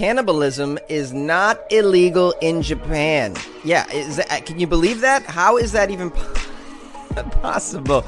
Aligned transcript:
cannibalism 0.00 0.78
is 0.88 1.12
not 1.12 1.60
illegal 1.70 2.32
in 2.40 2.62
Japan. 2.62 3.36
Yeah, 3.64 3.86
is 3.92 4.16
that, 4.16 4.46
can 4.46 4.58
you 4.58 4.66
believe 4.66 5.02
that? 5.02 5.24
How 5.24 5.58
is 5.58 5.72
that 5.72 5.90
even 5.90 6.10
possible? 7.42 8.02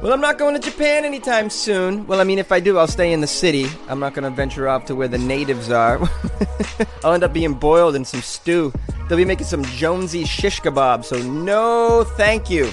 Well, 0.00 0.14
I'm 0.14 0.22
not 0.22 0.38
going 0.38 0.58
to 0.58 0.70
Japan 0.70 1.04
anytime 1.04 1.50
soon. 1.50 2.06
Well, 2.06 2.22
I 2.22 2.24
mean, 2.24 2.38
if 2.38 2.50
I 2.50 2.60
do, 2.60 2.78
I'll 2.78 2.86
stay 2.86 3.12
in 3.12 3.20
the 3.20 3.26
city. 3.26 3.66
I'm 3.88 4.00
not 4.00 4.14
going 4.14 4.22
to 4.22 4.30
venture 4.30 4.70
off 4.70 4.86
to 4.86 4.94
where 4.94 5.06
the 5.06 5.18
natives 5.18 5.70
are. 5.70 6.00
I'll 7.04 7.12
end 7.12 7.24
up 7.24 7.34
being 7.34 7.52
boiled 7.52 7.94
in 7.94 8.06
some 8.06 8.22
stew. 8.22 8.72
They'll 9.06 9.18
be 9.18 9.26
making 9.26 9.48
some 9.48 9.64
Jonesy 9.64 10.24
shish 10.24 10.62
kebab, 10.62 11.04
so 11.04 11.18
no 11.20 12.04
thank 12.16 12.48
you. 12.48 12.70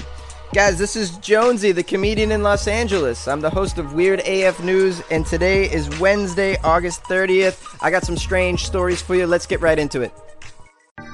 Guys, 0.54 0.78
this 0.78 0.96
is 0.96 1.18
Jonesy, 1.18 1.72
the 1.72 1.82
comedian 1.82 2.30
in 2.30 2.42
Los 2.42 2.66
Angeles. 2.68 3.28
I'm 3.28 3.40
the 3.40 3.50
host 3.50 3.78
of 3.78 3.92
Weird 3.92 4.20
AF 4.20 4.62
News, 4.62 5.02
and 5.10 5.26
today 5.26 5.70
is 5.70 5.98
Wednesday, 5.98 6.56
August 6.62 7.02
30th. 7.02 7.76
I 7.82 7.90
got 7.90 8.04
some 8.04 8.16
strange 8.16 8.64
stories 8.64 9.02
for 9.02 9.16
you. 9.16 9.26
Let's 9.26 9.44
get 9.44 9.60
right 9.60 9.78
into 9.78 10.00
it. 10.00 10.12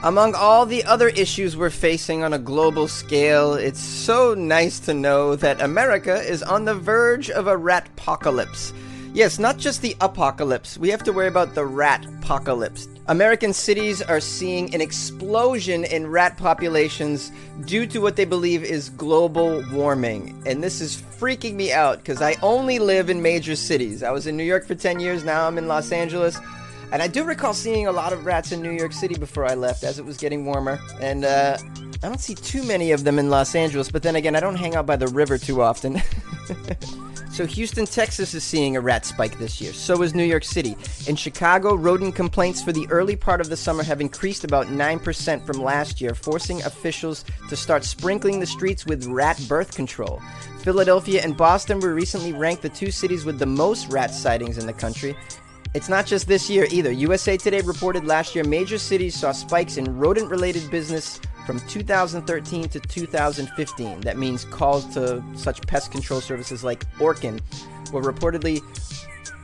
Among 0.05 0.35
all 0.35 0.67
the 0.67 0.85
other 0.85 1.09
issues 1.09 1.57
we're 1.57 1.71
facing 1.71 2.23
on 2.23 2.35
a 2.35 2.39
global 2.39 2.87
scale, 2.87 3.55
it's 3.55 3.81
so 3.81 4.35
nice 4.35 4.79
to 4.81 4.95
know 4.95 5.35
that 5.35 5.61
America 5.61 6.21
is 6.23 6.43
on 6.43 6.65
the 6.65 6.75
verge 6.75 7.31
of 7.31 7.47
a 7.47 7.57
rat 7.57 7.89
apocalypse. 7.89 8.73
Yes, 9.15 9.39
not 9.39 9.59
just 9.59 9.83
the 9.83 9.95
apocalypse, 10.01 10.79
we 10.79 10.89
have 10.89 11.03
to 11.03 11.13
worry 11.13 11.29
about 11.29 11.55
the 11.55 11.67
rat 11.67 12.07
apocalypse. 12.07 12.89
American 13.09 13.53
cities 13.53 14.01
are 14.01 14.21
seeing 14.21 14.75
an 14.75 14.81
explosion 14.81 15.85
in 15.85 16.07
rat 16.07 16.39
populations 16.39 17.31
due 17.67 17.87
to 17.89 17.99
what 17.99 18.17
they 18.17 18.25
believe 18.25 18.65
is 18.65 18.89
global 18.89 19.63
warming. 19.71 20.43
And 20.47 20.63
this 20.63 20.81
is 20.81 20.97
freaking 20.97 21.57
me 21.57 21.71
out 21.75 21.99
because 21.99 22.23
I 22.23 22.37
only 22.43 22.79
live 22.79 23.11
in 23.11 23.21
major 23.21 23.55
cities. 23.55 24.03
I 24.03 24.11
was 24.13 24.27
in 24.27 24.35
New 24.35 24.45
York 24.45 24.67
for 24.67 24.75
10 24.75 24.99
years, 24.99 25.25
now 25.25 25.47
I'm 25.47 25.59
in 25.59 25.69
Los 25.69 25.93
Angeles. 25.93 26.39
And 26.91 27.03
I 27.03 27.07
do 27.07 27.25
recall 27.25 27.53
seeing 27.53 27.87
a 27.87 27.93
lot 27.93 28.15
of 28.15 28.25
rats 28.25 28.51
in 28.51 28.63
New 28.63 28.73
York 28.73 28.95
City 28.95 29.17
before 29.19 29.45
I 29.45 29.55
left 29.55 29.85
as 29.85 29.99
it 29.99 30.07
was 30.07 30.17
getting 30.17 30.47
warmer. 30.47 30.81
And 31.03 31.27
uh, 31.27 31.59
I 32.03 32.09
don't 32.09 32.21
see 32.21 32.35
too 32.35 32.63
many 32.63 32.93
of 32.93 33.05
them 33.05 33.19
in 33.19 33.29
Los 33.29 33.55
Angeles, 33.55 33.91
but 33.91 34.03
then 34.03 34.17
again, 34.17 34.37
I 34.37 34.41
don't 34.41 34.57
hang 34.57 34.75
out 34.75 34.87
by 34.87 34.97
the 34.97 35.09
river 35.09 35.37
too 35.37 35.61
often. 35.61 36.01
so, 37.33 37.47
Houston, 37.47 37.87
Texas 37.87 38.35
is 38.35 38.45
seeing 38.45 38.77
a 38.77 38.81
rat 38.81 39.07
spike 39.07 39.39
this 39.39 39.59
year. 39.59 39.73
So 39.73 40.03
is 40.03 40.15
New 40.15 40.23
York 40.23 40.45
City. 40.45 40.77
In 41.07 41.17
Chicago, 41.17 41.75
rodent 41.75 42.15
complaints 42.15 42.63
for 42.63 42.73
the 42.73 42.87
early 42.91 43.17
part 43.17 43.41
of 43.41 43.49
the 43.49 43.57
summer 43.57 43.83
have 43.83 44.03
increased 44.03 44.45
about 44.45 44.67
9% 44.67 45.47
from 45.47 45.63
last 45.63 45.99
year, 45.99 46.15
forcing 46.15 46.63
officials 46.65 47.25
to 47.49 47.57
start 47.57 47.85
sprinkling 47.85 48.39
the 48.39 48.45
streets 48.45 48.85
with 48.85 49.07
rat 49.07 49.43
birth 49.49 49.75
control. 49.75 50.21
Philadelphia 50.59 51.23
and 51.25 51.35
Boston 51.35 51.81
were 51.81 51.95
recently 51.95 52.35
ranked 52.35 52.61
the 52.61 52.69
two 52.69 52.91
cities 52.91 53.25
with 53.25 53.39
the 53.39 53.47
most 53.47 53.91
rat 53.91 54.13
sightings 54.13 54.59
in 54.59 54.67
the 54.67 54.73
country, 54.75 55.17
it's 55.75 55.89
not 55.89 56.05
just 56.05 56.29
this 56.29 56.51
year 56.51 56.67
either. 56.71 56.93
USA 56.93 57.39
Today 57.39 57.63
reported 57.63 58.05
last 58.05 58.35
year 58.35 58.45
major 58.45 58.77
cities 58.77 59.19
saw 59.19 59.33
spikes 59.33 59.79
in 59.79 59.99
rodent 59.99 60.31
related 60.31 60.71
business 60.71 61.19
from 61.47 61.59
2013 61.61 62.69
to 62.69 62.81
2015. 62.81 64.01
That 64.01 64.19
means 64.19 64.45
calls 64.45 64.87
to 64.95 65.23
such 65.35 65.67
pest 65.67 65.91
control 65.91 66.21
services 66.21 66.65
like 66.65 66.91
Orkin 66.97 67.41
were 67.93 68.03
reportedly 68.03 68.63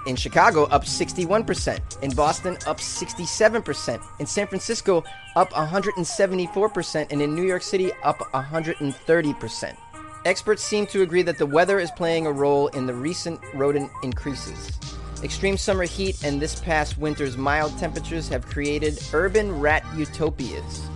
in 0.07 0.17
Chicago 0.17 0.65
up 0.65 0.85
61%, 0.85 2.03
in 2.03 2.15
Boston 2.15 2.57
up 2.67 2.79
67%, 2.79 4.03
in 4.21 4.27
San 4.27 4.47
Francisco 4.47 5.05
up 5.37 5.51
174%, 5.51 7.07
and 7.11 7.21
in 7.21 7.35
New 7.35 7.43
York 7.43 7.63
City 7.63 7.93
up 8.05 8.19
130%. 8.33 9.77
Experts 10.25 10.63
seem 10.63 10.87
to 10.87 11.03
agree 11.03 11.23
that 11.23 11.39
the 11.39 11.47
weather 11.47 11.79
is 11.79 11.91
playing 11.93 12.27
a 12.27 12.33
role 12.33 12.69
in 12.69 12.87
the 12.87 12.95
recent 12.95 13.41
rodent 13.55 13.91
increases. 14.03 14.79
Extreme 15.23 15.57
summer 15.57 15.85
heat 15.85 16.23
and 16.25 16.41
this 16.41 16.61
past 16.61 16.99
winter's 16.99 17.37
mild 17.37 17.77
temperatures 17.79 18.29
have 18.29 18.47
created 18.47 18.99
urban 19.13 19.59
rat 19.59 19.85
utopias. 19.97 20.89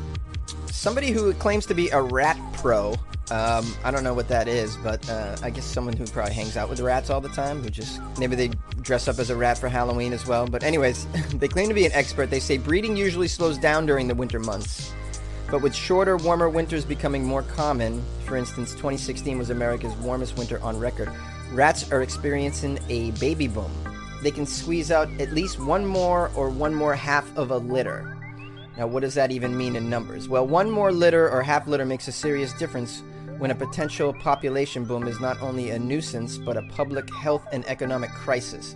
Somebody 0.83 1.13
who 1.13 1.33
claims 1.35 1.65
to 1.67 1.75
be 1.75 1.91
a 1.91 2.03
rat 2.03 2.37
pro, 2.55 2.95
um, 3.31 3.73
I 3.85 3.93
don't 3.93 4.03
know 4.03 4.15
what 4.15 4.27
that 4.27 4.49
is, 4.49 4.77
but 4.79 5.09
uh, 5.09 5.37
I 5.41 5.49
guess 5.49 5.65
someone 5.65 5.97
who 5.97 6.05
probably 6.07 6.35
hangs 6.35 6.57
out 6.57 6.69
with 6.69 6.81
rats 6.81 7.09
all 7.09 7.21
the 7.21 7.29
time, 7.29 7.63
who 7.63 7.71
just 7.71 8.01
maybe 8.19 8.35
they 8.35 8.49
dress 8.81 9.07
up 9.07 9.21
as 9.21 9.31
a 9.31 9.37
rat 9.37 9.59
for 9.59 9.69
Halloween 9.69 10.13
as 10.13 10.27
well. 10.27 10.49
But, 10.49 10.65
anyways, 10.65 11.07
they 11.37 11.47
claim 11.47 11.69
to 11.69 11.75
be 11.75 11.87
an 11.87 11.93
expert. 11.93 12.31
They 12.31 12.41
say 12.41 12.59
breeding 12.59 12.97
usually 12.97 13.29
slows 13.29 13.59
down 13.59 13.87
during 13.87 14.09
the 14.09 14.15
winter 14.17 14.41
months. 14.41 14.93
But 15.53 15.63
with 15.63 15.73
shorter, 15.73 16.17
warmer 16.17 16.49
winters 16.49 16.85
becoming 16.85 17.23
more 17.25 17.45
common, 17.45 18.03
for 18.27 18.37
instance, 18.37 18.73
2016 18.73 19.39
was 19.39 19.51
America's 19.51 19.95
warmest 19.99 20.37
winter 20.37 20.61
on 20.65 20.81
record, 20.81 21.13
rats 21.53 21.93
are 21.93 22.03
experiencing 22.03 22.81
a 22.89 23.13
baby 23.13 23.47
boom 23.47 23.71
they 24.21 24.31
can 24.31 24.47
squeeze 24.47 24.93
out 24.93 25.09
at 25.21 25.33
least 25.33 25.59
one 25.59 25.85
more 25.85 26.31
or 26.37 26.49
one 26.49 26.73
more 26.73 26.95
half 26.95 27.37
of 27.37 27.51
a 27.51 27.57
litter. 27.57 28.22
Now, 28.77 28.87
what 28.87 29.01
does 29.01 29.15
that 29.15 29.31
even 29.31 29.57
mean 29.57 29.77
in 29.77 29.91
numbers? 29.91 30.29
Well, 30.29 30.47
one 30.47 30.71
more 30.71 30.93
litter 30.93 31.29
or 31.29 31.43
half 31.43 31.67
litter 31.67 31.85
makes 31.85 32.09
a 32.09 32.13
serious 32.13 32.53
difference 32.55 33.03
when 33.39 33.51
a 33.51 33.55
potential 33.55 34.13
population 34.15 34.85
boom 34.85 35.07
is 35.07 35.21
not 35.21 35.41
only 35.43 35.71
a 35.71 35.79
nuisance 35.79 36.39
but 36.39 36.57
a 36.57 36.63
public 36.63 37.13
health 37.15 37.47
and 37.53 37.67
economic 37.67 38.11
crisis. 38.11 38.75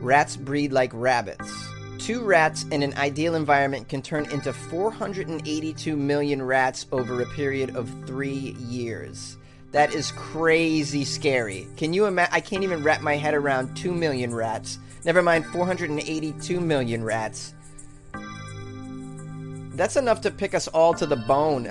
Rats 0.00 0.36
breed 0.36 0.72
like 0.72 0.90
rabbits. 0.92 1.68
Two 1.98 2.22
rats 2.22 2.64
in 2.70 2.82
an 2.82 2.94
ideal 2.94 3.34
environment 3.34 3.88
can 3.88 4.02
turn 4.02 4.30
into 4.30 4.52
482 4.52 5.96
million 5.96 6.42
rats 6.42 6.86
over 6.92 7.22
a 7.22 7.26
period 7.26 7.74
of 7.76 7.90
three 8.06 8.54
years. 8.58 9.38
That 9.72 9.94
is 9.94 10.12
crazy 10.12 11.04
scary. 11.04 11.68
Can 11.76 11.92
you 11.92 12.06
imagine? 12.06 12.32
I 12.34 12.40
can't 12.40 12.62
even 12.62 12.82
wrap 12.82 13.02
my 13.02 13.16
head 13.16 13.34
around 13.34 13.76
2 13.76 13.92
million 13.92 14.34
rats 14.34 14.78
Never 15.04 15.22
mind 15.22 15.46
482 15.46 16.60
million 16.60 17.04
rats. 17.04 17.54
That's 19.78 19.94
enough 19.94 20.20
to 20.22 20.32
pick 20.32 20.54
us 20.54 20.66
all 20.66 20.92
to 20.94 21.06
the 21.06 21.14
bone. 21.14 21.68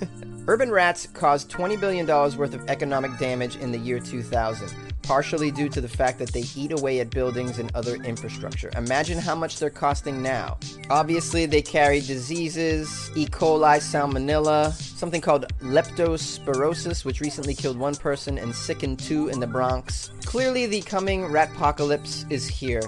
Urban 0.48 0.70
rats 0.70 1.06
caused 1.12 1.50
$20 1.50 1.78
billion 1.78 2.06
worth 2.06 2.54
of 2.54 2.70
economic 2.70 3.18
damage 3.18 3.56
in 3.56 3.70
the 3.70 3.76
year 3.76 4.00
2000, 4.00 4.74
partially 5.02 5.50
due 5.50 5.68
to 5.68 5.82
the 5.82 5.88
fact 5.88 6.18
that 6.20 6.32
they 6.32 6.44
eat 6.56 6.72
away 6.72 7.00
at 7.00 7.10
buildings 7.10 7.58
and 7.58 7.70
other 7.74 7.96
infrastructure. 7.96 8.70
Imagine 8.76 9.18
how 9.18 9.34
much 9.34 9.58
they're 9.58 9.68
costing 9.68 10.22
now. 10.22 10.56
Obviously, 10.88 11.44
they 11.44 11.60
carry 11.60 12.00
diseases 12.00 13.10
E. 13.14 13.26
coli, 13.26 13.76
salmonella, 13.76 14.72
something 14.72 15.20
called 15.20 15.44
leptospirosis, 15.58 17.04
which 17.04 17.20
recently 17.20 17.54
killed 17.54 17.78
one 17.78 17.94
person 17.94 18.38
and 18.38 18.54
sickened 18.54 18.98
two 18.98 19.28
in 19.28 19.38
the 19.38 19.46
Bronx. 19.46 20.10
Clearly, 20.24 20.64
the 20.64 20.80
coming 20.80 21.26
rat 21.26 21.50
apocalypse 21.54 22.24
is 22.30 22.48
here. 22.48 22.80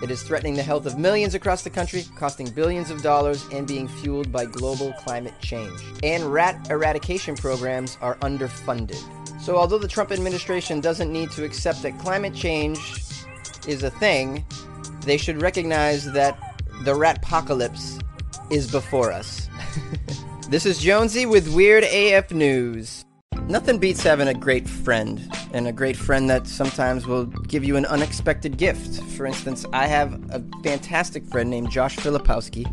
It 0.00 0.12
is 0.12 0.22
threatening 0.22 0.54
the 0.54 0.62
health 0.62 0.86
of 0.86 0.96
millions 0.96 1.34
across 1.34 1.62
the 1.62 1.70
country, 1.70 2.04
costing 2.16 2.48
billions 2.50 2.90
of 2.90 3.02
dollars, 3.02 3.44
and 3.52 3.66
being 3.66 3.88
fueled 3.88 4.30
by 4.30 4.44
global 4.44 4.92
climate 4.92 5.34
change. 5.40 5.80
And 6.04 6.32
rat 6.32 6.70
eradication 6.70 7.34
programs 7.34 7.98
are 8.00 8.14
underfunded. 8.16 9.02
So, 9.40 9.56
although 9.56 9.78
the 9.78 9.88
Trump 9.88 10.12
administration 10.12 10.80
doesn't 10.80 11.12
need 11.12 11.32
to 11.32 11.44
accept 11.44 11.82
that 11.82 11.98
climate 11.98 12.34
change 12.34 12.78
is 13.66 13.82
a 13.82 13.90
thing, 13.90 14.46
they 15.00 15.16
should 15.16 15.42
recognize 15.42 16.04
that 16.12 16.38
the 16.82 16.94
rat 16.94 17.18
apocalypse 17.18 17.98
is 18.50 18.70
before 18.70 19.10
us. 19.10 19.48
this 20.48 20.64
is 20.64 20.78
Jonesy 20.78 21.26
with 21.26 21.52
Weird 21.54 21.82
AF 21.84 22.30
News. 22.30 23.04
Nothing 23.48 23.78
beats 23.78 24.02
having 24.02 24.28
a 24.28 24.34
great 24.34 24.68
friend, 24.68 25.32
and 25.52 25.66
a 25.66 25.72
great 25.72 25.96
friend 25.96 26.28
that 26.30 26.46
sometimes 26.46 27.06
will 27.06 27.26
give 27.26 27.64
you 27.64 27.76
an 27.76 27.86
unexpected 27.86 28.56
gift. 28.56 29.02
For 29.12 29.26
instance, 29.26 29.64
I 29.72 29.86
have 29.86 30.14
a 30.30 30.42
fantastic 30.62 31.24
friend 31.26 31.50
named 31.50 31.70
Josh 31.70 31.96
Filipowski, 31.96 32.66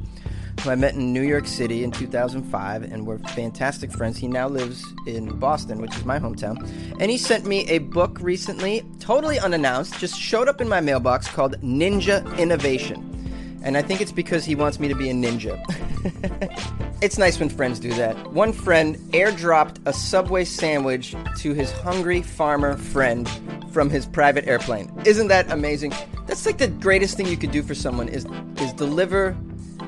who 0.61 0.69
I 0.69 0.75
met 0.75 0.95
in 0.95 1.13
New 1.13 1.21
York 1.21 1.47
City 1.47 1.83
in 1.83 1.91
2005, 1.91 2.83
and 2.83 3.05
we're 3.05 3.19
fantastic 3.19 3.91
friends. 3.91 4.17
He 4.17 4.27
now 4.27 4.47
lives 4.47 4.83
in 5.07 5.37
Boston, 5.39 5.81
which 5.81 5.95
is 5.95 6.05
my 6.05 6.19
hometown. 6.19 6.57
And 6.99 7.11
he 7.11 7.17
sent 7.17 7.45
me 7.45 7.67
a 7.67 7.79
book 7.79 8.19
recently, 8.21 8.83
totally 8.99 9.39
unannounced, 9.39 9.99
just 9.99 10.19
showed 10.19 10.47
up 10.47 10.61
in 10.61 10.69
my 10.69 10.81
mailbox 10.81 11.27
called 11.27 11.59
Ninja 11.61 12.37
Innovation 12.37 13.15
and 13.65 13.75
I 13.75 13.81
think 13.81 13.99
it's 13.99 14.11
because 14.11 14.45
he 14.45 14.53
wants 14.53 14.79
me 14.79 14.87
to 14.87 14.95
be 14.95 15.09
a 15.09 15.13
ninja. 15.13 15.59
it's 17.01 17.17
nice 17.17 17.39
when 17.39 17.49
friends 17.49 17.79
do 17.79 17.93
that. 17.95 18.31
One 18.31 18.53
friend 18.53 18.95
airdropped 19.11 19.79
a 19.85 19.93
Subway 19.93 20.45
sandwich 20.45 21.15
to 21.37 21.53
his 21.53 21.71
hungry 21.71 22.21
farmer 22.21 22.77
friend 22.77 23.29
from 23.71 23.89
his 23.89 24.05
private 24.05 24.47
airplane. 24.47 24.91
Isn't 25.05 25.27
that 25.29 25.51
amazing? 25.51 25.93
That's 26.27 26.45
like 26.45 26.59
the 26.59 26.67
greatest 26.67 27.17
thing 27.17 27.27
you 27.27 27.37
could 27.37 27.51
do 27.51 27.63
for 27.63 27.75
someone 27.75 28.07
is 28.07 28.25
is 28.57 28.73
deliver 28.73 29.35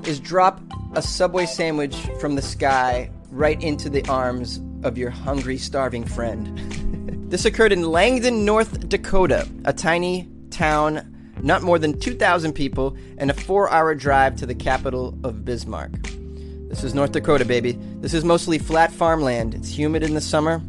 is 0.06 0.20
drop 0.20 0.62
a 0.96 1.02
Subway 1.02 1.46
sandwich 1.46 1.96
from 2.20 2.36
the 2.36 2.42
sky 2.42 3.12
right 3.32 3.62
into 3.62 3.90
the 3.90 4.08
arms 4.08 4.60
of 4.84 4.98
your 4.98 5.10
hungry 5.10 5.58
starving 5.58 6.04
friend. 6.04 6.58
this 7.30 7.46
occurred 7.46 7.72
in 7.72 7.84
Langdon, 7.84 8.46
North 8.46 8.88
Dakota, 8.90 9.48
a 9.66 9.74
tiny 9.74 10.28
town 10.50 11.14
not 11.42 11.62
more 11.62 11.80
than 11.80 12.00
2,000 12.00 12.54
people, 12.54 12.98
and 13.18 13.30
a 13.30 13.34
four 13.34 13.70
hour 13.70 13.94
drive 13.96 14.36
to 14.38 14.46
the 14.46 14.56
capital 14.56 15.18
of 15.24 15.46
Bismarck. 15.46 15.92
This 16.70 16.84
is 16.84 16.94
North 16.94 17.14
Dakota, 17.14 17.46
baby. 17.46 17.80
This 18.02 18.14
is 18.14 18.26
mostly 18.26 18.58
flat 18.58 18.92
farmland. 18.92 19.56
It's 19.56 19.70
humid 19.70 20.04
in 20.04 20.16
the 20.16 20.22
summer. 20.22 20.62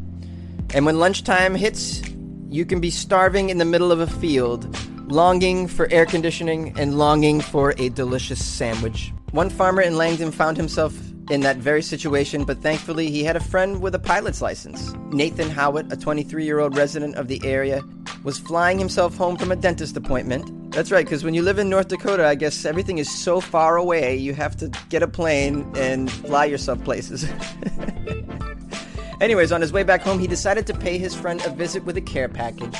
And 0.73 0.85
when 0.85 0.97
lunchtime 0.97 1.55
hits, 1.55 2.01
you 2.47 2.65
can 2.65 2.79
be 2.79 2.89
starving 2.89 3.49
in 3.49 3.57
the 3.57 3.65
middle 3.65 3.91
of 3.91 3.99
a 3.99 4.07
field, 4.07 4.73
longing 5.11 5.67
for 5.67 5.91
air 5.91 6.05
conditioning 6.05 6.73
and 6.79 6.97
longing 6.97 7.41
for 7.41 7.73
a 7.77 7.89
delicious 7.89 8.43
sandwich. 8.43 9.11
One 9.31 9.49
farmer 9.49 9.81
in 9.81 9.97
Langdon 9.97 10.31
found 10.31 10.55
himself 10.55 10.97
in 11.29 11.41
that 11.41 11.57
very 11.57 11.81
situation, 11.81 12.45
but 12.45 12.61
thankfully 12.61 13.11
he 13.11 13.25
had 13.25 13.35
a 13.35 13.41
friend 13.41 13.81
with 13.81 13.93
a 13.93 13.99
pilot's 13.99 14.41
license. 14.41 14.93
Nathan 15.11 15.49
Howitt, 15.49 15.91
a 15.91 15.97
23 15.97 16.45
year 16.45 16.59
old 16.59 16.77
resident 16.77 17.15
of 17.15 17.27
the 17.27 17.41
area, 17.43 17.83
was 18.23 18.39
flying 18.39 18.79
himself 18.79 19.17
home 19.17 19.35
from 19.35 19.51
a 19.51 19.55
dentist 19.57 19.97
appointment. 19.97 20.49
That's 20.69 20.91
right, 20.91 21.03
because 21.03 21.23
when 21.23 21.33
you 21.33 21.41
live 21.41 21.57
in 21.57 21.67
North 21.67 21.87
Dakota, 21.87 22.27
I 22.27 22.35
guess 22.35 22.63
everything 22.63 22.99
is 22.99 23.09
so 23.09 23.41
far 23.41 23.77
away, 23.77 24.15
you 24.15 24.35
have 24.35 24.55
to 24.57 24.71
get 24.89 25.01
a 25.01 25.07
plane 25.07 25.69
and 25.75 26.11
fly 26.11 26.45
yourself 26.45 26.83
places. 26.83 27.27
Anyways, 29.21 29.51
on 29.51 29.61
his 29.61 29.73
way 29.73 29.83
back 29.83 30.01
home, 30.01 30.19
he 30.19 30.27
decided 30.27 30.67
to 30.67 30.73
pay 30.73 30.97
his 30.97 31.15
friend 31.15 31.41
a 31.45 31.49
visit 31.49 31.83
with 31.85 31.97
a 31.97 32.01
care 32.01 32.29
package. 32.29 32.77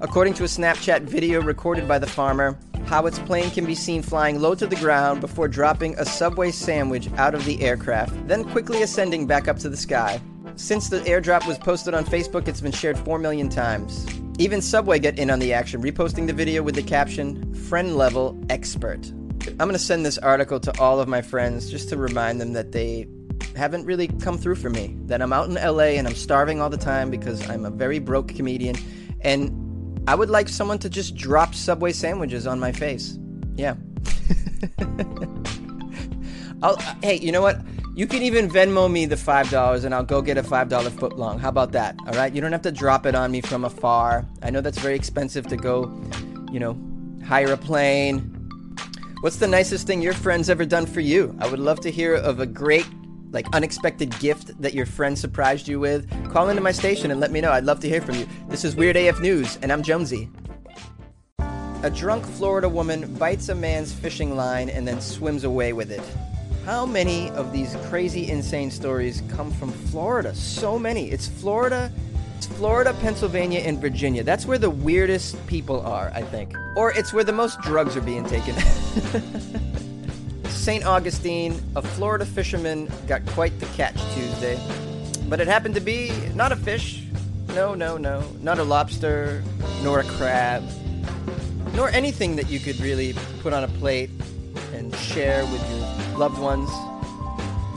According 0.00 0.34
to 0.34 0.44
a 0.44 0.46
Snapchat 0.46 1.02
video 1.02 1.42
recorded 1.42 1.86
by 1.86 1.98
the 1.98 2.06
farmer, 2.06 2.58
Howitt's 2.86 3.18
plane 3.18 3.50
can 3.50 3.66
be 3.66 3.74
seen 3.74 4.02
flying 4.02 4.40
low 4.40 4.54
to 4.54 4.66
the 4.66 4.76
ground 4.76 5.20
before 5.20 5.46
dropping 5.46 5.94
a 5.98 6.04
Subway 6.04 6.50
sandwich 6.50 7.10
out 7.18 7.34
of 7.34 7.44
the 7.44 7.60
aircraft, 7.62 8.26
then 8.26 8.44
quickly 8.44 8.82
ascending 8.82 9.26
back 9.26 9.46
up 9.46 9.58
to 9.58 9.68
the 9.68 9.76
sky. 9.76 10.20
Since 10.56 10.88
the 10.88 11.00
airdrop 11.00 11.46
was 11.46 11.58
posted 11.58 11.92
on 11.92 12.04
Facebook, 12.06 12.48
it's 12.48 12.62
been 12.62 12.72
shared 12.72 12.98
4 12.98 13.18
million 13.18 13.48
times. 13.48 14.06
Even 14.38 14.60
Subway 14.60 14.98
get 14.98 15.18
in 15.18 15.30
on 15.30 15.38
the 15.38 15.54
action, 15.54 15.82
reposting 15.82 16.26
the 16.26 16.32
video 16.34 16.62
with 16.62 16.74
the 16.74 16.82
caption, 16.82 17.54
Friend 17.54 17.96
Level 17.96 18.38
Expert. 18.50 19.06
I'm 19.46 19.56
going 19.56 19.72
to 19.72 19.78
send 19.78 20.04
this 20.04 20.18
article 20.18 20.60
to 20.60 20.78
all 20.78 21.00
of 21.00 21.08
my 21.08 21.22
friends 21.22 21.70
just 21.70 21.88
to 21.88 21.96
remind 21.96 22.38
them 22.38 22.52
that 22.52 22.72
they 22.72 23.08
haven't 23.56 23.86
really 23.86 24.08
come 24.08 24.36
through 24.36 24.56
for 24.56 24.68
me. 24.68 24.94
That 25.06 25.22
I'm 25.22 25.32
out 25.32 25.48
in 25.48 25.54
LA 25.54 25.96
and 25.96 26.06
I'm 26.06 26.14
starving 26.14 26.60
all 26.60 26.68
the 26.68 26.76
time 26.76 27.10
because 27.10 27.48
I'm 27.48 27.64
a 27.64 27.70
very 27.70 27.98
broke 27.98 28.28
comedian. 28.28 28.76
And 29.22 30.04
I 30.06 30.14
would 30.14 30.28
like 30.28 30.50
someone 30.50 30.78
to 30.80 30.90
just 30.90 31.14
drop 31.14 31.54
Subway 31.54 31.92
sandwiches 31.92 32.46
on 32.46 32.60
my 32.60 32.72
face. 32.72 33.18
Yeah. 33.54 33.76
Hey, 37.02 37.18
you 37.18 37.30
know 37.30 37.42
what? 37.42 37.60
You 37.96 38.06
can 38.06 38.20
even 38.20 38.50
Venmo 38.50 38.92
me 38.92 39.06
the 39.06 39.16
$5 39.16 39.84
and 39.86 39.94
I'll 39.94 40.04
go 40.04 40.20
get 40.20 40.36
a 40.36 40.42
$5 40.42 40.68
footlong. 40.68 41.40
How 41.40 41.48
about 41.48 41.72
that? 41.72 41.96
All 42.06 42.12
right? 42.12 42.30
You 42.30 42.42
don't 42.42 42.52
have 42.52 42.60
to 42.60 42.70
drop 42.70 43.06
it 43.06 43.14
on 43.14 43.30
me 43.30 43.40
from 43.40 43.64
afar. 43.64 44.26
I 44.42 44.50
know 44.50 44.60
that's 44.60 44.76
very 44.76 44.94
expensive 44.94 45.46
to 45.46 45.56
go, 45.56 45.90
you 46.52 46.60
know, 46.60 46.78
hire 47.24 47.54
a 47.54 47.56
plane. 47.56 48.18
What's 49.22 49.36
the 49.36 49.48
nicest 49.48 49.86
thing 49.86 50.02
your 50.02 50.12
friend's 50.12 50.50
ever 50.50 50.66
done 50.66 50.84
for 50.84 51.00
you? 51.00 51.34
I 51.40 51.48
would 51.48 51.58
love 51.58 51.80
to 51.80 51.90
hear 51.90 52.16
of 52.16 52.38
a 52.38 52.44
great 52.44 52.86
like 53.30 53.46
unexpected 53.54 54.16
gift 54.18 54.60
that 54.60 54.74
your 54.74 54.84
friend 54.84 55.18
surprised 55.18 55.66
you 55.66 55.80
with, 55.80 56.06
call 56.30 56.50
into 56.50 56.60
my 56.60 56.72
station 56.72 57.10
and 57.10 57.18
let 57.18 57.30
me 57.30 57.40
know. 57.40 57.50
I'd 57.50 57.64
love 57.64 57.80
to 57.80 57.88
hear 57.88 58.02
from 58.02 58.16
you. 58.16 58.28
This 58.50 58.62
is 58.62 58.76
Weird 58.76 58.96
AF 58.96 59.20
News, 59.20 59.58
and 59.62 59.72
I'm 59.72 59.82
Jonesy. 59.82 60.28
A 61.82 61.90
drunk 61.90 62.26
Florida 62.26 62.68
woman 62.68 63.14
bites 63.14 63.48
a 63.48 63.54
man's 63.54 63.94
fishing 63.94 64.36
line 64.36 64.68
and 64.68 64.86
then 64.86 65.00
swims 65.00 65.44
away 65.44 65.72
with 65.72 65.90
it. 65.90 66.02
How 66.66 66.84
many 66.84 67.30
of 67.30 67.52
these 67.52 67.76
crazy, 67.84 68.28
insane 68.28 68.72
stories 68.72 69.22
come 69.28 69.52
from 69.52 69.70
Florida? 69.70 70.34
So 70.34 70.80
many. 70.80 71.12
It's 71.12 71.28
Florida, 71.28 71.92
it's 72.36 72.46
Florida, 72.46 72.92
Pennsylvania, 72.94 73.60
and 73.60 73.80
Virginia. 73.80 74.24
That's 74.24 74.46
where 74.46 74.58
the 74.58 74.68
weirdest 74.68 75.46
people 75.46 75.80
are, 75.82 76.10
I 76.12 76.22
think. 76.22 76.56
Or 76.74 76.90
it's 76.90 77.12
where 77.12 77.22
the 77.22 77.32
most 77.32 77.60
drugs 77.60 77.96
are 77.96 78.00
being 78.00 78.24
taken. 78.24 78.56
St. 80.48 80.84
Augustine, 80.84 81.62
a 81.76 81.82
Florida 81.82 82.26
fisherman 82.26 82.90
got 83.06 83.24
quite 83.26 83.56
the 83.60 83.66
catch 83.66 83.94
Tuesday. 84.14 84.58
But 85.28 85.38
it 85.38 85.46
happened 85.46 85.76
to 85.76 85.80
be 85.80 86.10
not 86.34 86.50
a 86.50 86.56
fish, 86.56 87.04
no, 87.54 87.76
no, 87.76 87.96
no, 87.96 88.28
not 88.40 88.58
a 88.58 88.64
lobster, 88.64 89.40
nor 89.84 90.00
a 90.00 90.04
crab, 90.04 90.64
nor 91.74 91.90
anything 91.90 92.34
that 92.34 92.50
you 92.50 92.58
could 92.58 92.80
really 92.80 93.14
put 93.40 93.52
on 93.52 93.62
a 93.62 93.68
plate 93.68 94.10
and 94.72 94.94
share 94.96 95.44
with 95.46 95.60
your 95.70 96.18
loved 96.18 96.38
ones. 96.38 96.68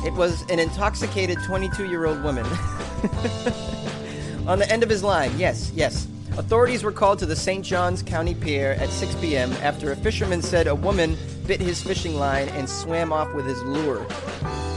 It 0.05 0.13
was 0.13 0.43
an 0.49 0.59
intoxicated 0.59 1.37
22 1.45 1.89
year 1.89 2.05
old 2.05 2.23
woman. 2.23 2.45
on 4.47 4.59
the 4.59 4.67
end 4.69 4.83
of 4.83 4.89
his 4.89 5.03
line, 5.03 5.31
yes, 5.37 5.71
yes. 5.75 6.07
Authorities 6.37 6.83
were 6.83 6.91
called 6.91 7.19
to 7.19 7.25
the 7.25 7.35
St. 7.35 7.65
Johns 7.65 8.01
County 8.01 8.33
Pier 8.33 8.71
at 8.79 8.89
6 8.89 9.15
p.m. 9.15 9.51
after 9.61 9.91
a 9.91 9.95
fisherman 9.95 10.41
said 10.41 10.67
a 10.67 10.75
woman 10.75 11.17
bit 11.45 11.59
his 11.59 11.81
fishing 11.81 12.15
line 12.15 12.47
and 12.49 12.69
swam 12.69 13.11
off 13.11 13.33
with 13.33 13.45
his 13.45 13.61
lure. 13.63 14.05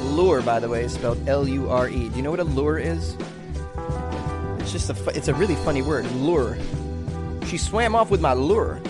Lure, 0.02 0.42
by 0.42 0.58
the 0.58 0.68
way, 0.68 0.84
is 0.84 0.94
spelled 0.94 1.26
L-U-R-E. 1.28 2.08
Do 2.08 2.16
you 2.16 2.22
know 2.22 2.30
what 2.30 2.40
a 2.40 2.44
lure 2.44 2.78
is? 2.78 3.16
It's 4.58 4.72
just 4.72 4.90
a 4.90 4.94
fu- 4.94 5.10
it's 5.10 5.28
a 5.28 5.34
really 5.34 5.54
funny 5.56 5.82
word, 5.82 6.10
lure. 6.12 6.58
She 7.46 7.58
swam 7.58 7.94
off 7.94 8.10
with 8.10 8.20
my 8.20 8.32
lure. 8.32 8.80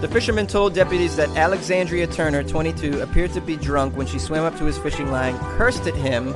The 0.00 0.06
fisherman 0.06 0.46
told 0.46 0.74
deputies 0.74 1.16
that 1.16 1.28
Alexandria 1.30 2.06
Turner, 2.06 2.44
22, 2.44 3.00
appeared 3.00 3.32
to 3.32 3.40
be 3.40 3.56
drunk 3.56 3.96
when 3.96 4.06
she 4.06 4.20
swam 4.20 4.44
up 4.44 4.56
to 4.58 4.64
his 4.64 4.78
fishing 4.78 5.10
line, 5.10 5.36
cursed 5.56 5.88
at 5.88 5.94
him, 5.96 6.34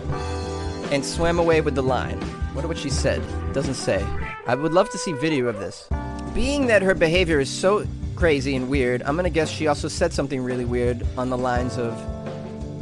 and 0.90 1.04
swam 1.04 1.38
away 1.38 1.60
with 1.60 1.76
the 1.76 1.82
line. 1.82 2.18
Wonder 2.54 2.66
what 2.66 2.76
she 2.76 2.90
said. 2.90 3.22
Doesn't 3.52 3.74
say. 3.74 4.04
I 4.48 4.56
would 4.56 4.72
love 4.72 4.90
to 4.90 4.98
see 4.98 5.12
video 5.12 5.46
of 5.46 5.60
this. 5.60 5.88
Being 6.34 6.66
that 6.66 6.82
her 6.82 6.94
behavior 6.94 7.38
is 7.38 7.48
so 7.48 7.86
crazy 8.16 8.56
and 8.56 8.68
weird, 8.68 9.00
I'm 9.04 9.14
gonna 9.14 9.30
guess 9.30 9.48
she 9.48 9.68
also 9.68 9.86
said 9.86 10.12
something 10.12 10.42
really 10.42 10.64
weird 10.64 11.06
on 11.16 11.30
the 11.30 11.38
lines 11.38 11.78
of, 11.78 11.94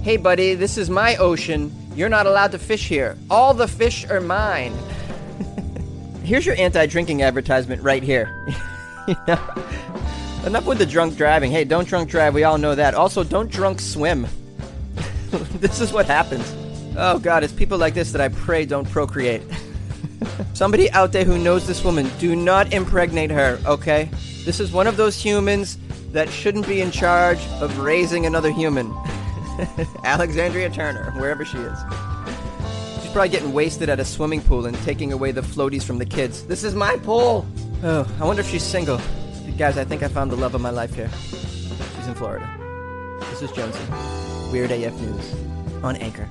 Hey 0.03 0.17
buddy, 0.17 0.55
this 0.55 0.79
is 0.79 0.89
my 0.89 1.15
ocean. 1.17 1.71
You're 1.95 2.09
not 2.09 2.27
allowed 2.27 2.53
to 2.53 2.59
fish 2.59 2.89
here. 2.89 3.19
All 3.29 3.53
the 3.53 3.69
fish 3.69 4.09
are 4.09 4.21
mine. 4.21 4.73
Here's 6.25 6.47
your 6.47 6.57
anti 6.57 6.87
drinking 6.87 7.23
advertisement 7.23 7.83
right 7.83 8.03
here. 8.03 8.35
you 9.09 9.17
know? 9.29 9.55
Enough 10.45 10.65
with 10.65 10.79
the 10.79 10.87
drunk 10.87 11.17
driving. 11.17 11.51
Hey, 11.51 11.65
don't 11.65 11.87
drunk 11.87 12.09
drive. 12.09 12.33
We 12.33 12.45
all 12.45 12.57
know 12.57 12.75
that. 12.75 12.95
Also, 12.95 13.23
don't 13.23 13.51
drunk 13.51 13.79
swim. 13.81 14.27
this 15.61 15.81
is 15.81 15.93
what 15.93 16.07
happens. 16.07 16.51
Oh 16.97 17.19
God, 17.19 17.45
it's 17.45 17.53
people 17.53 17.77
like 17.77 17.93
this 17.95 18.11
that 18.13 18.21
I 18.21 18.29
pray 18.29 18.65
don't 18.65 18.89
procreate. 18.89 19.43
Somebody 20.55 20.91
out 20.93 21.13
there 21.13 21.25
who 21.25 21.39
knows 21.39 21.67
this 21.67 21.85
woman, 21.85 22.11
do 22.19 22.35
not 22.35 22.73
impregnate 22.73 23.31
her, 23.31 23.61
okay? 23.67 24.09
This 24.45 24.61
is 24.61 24.73
one 24.73 24.87
of 24.87 24.97
those 24.97 25.23
humans 25.23 25.79
that 26.13 26.29
shouldn't 26.31 26.67
be 26.67 26.81
in 26.81 26.91
charge 26.91 27.41
of 27.61 27.79
raising 27.79 28.27
another 28.27 28.51
human. 28.51 28.95
Alexandria 30.05 30.71
Turner, 30.71 31.13
wherever 31.13 31.45
she 31.45 31.59
is. 31.59 31.79
She's 33.03 33.13
probably 33.13 33.29
getting 33.29 33.53
wasted 33.53 33.89
at 33.89 34.01
a 34.01 34.05
swimming 34.05 34.41
pool 34.41 34.67
and 34.67 34.77
taking 34.83 35.13
away 35.13 35.33
the 35.33 35.43
floaties 35.43 35.83
from 35.83 35.99
the 35.99 36.07
kids. 36.07 36.45
This 36.47 36.65
is 36.65 36.75
my 36.75 36.97
pool! 36.97 37.47
Oh, 37.83 38.11
I 38.21 38.25
wonder 38.25 38.41
if 38.41 38.49
she's 38.49 38.65
single. 38.65 39.01
Guys, 39.61 39.77
I 39.77 39.85
think 39.85 40.03
I 40.03 40.09
found 40.09 40.31
the 40.33 40.37
love 40.37 40.55
of 40.55 40.63
my 40.63 40.71
life 40.71 40.95
here. 40.95 41.11
She's 41.21 42.07
in 42.07 42.15
Florida. 42.15 42.49
This 43.29 43.43
is 43.43 43.53
Jonesy. 43.53 43.85
Weird 44.51 44.71
AF 44.71 44.99
News 44.99 45.35
on 45.85 45.97
Anchor. 45.97 46.27